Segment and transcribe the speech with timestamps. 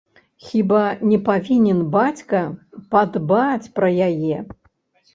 [0.45, 0.79] Хіба
[1.11, 2.41] не павінен бацька
[2.97, 4.37] падбаць пра яе?